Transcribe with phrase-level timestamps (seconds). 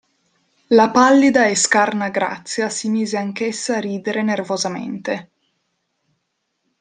[0.69, 5.29] La pallida e scarna Grazia si mise anch'essa a ridere nervosamente.